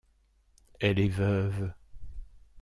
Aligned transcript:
Elle 0.79 0.97
est 0.97 1.09
veuve. 1.09 1.75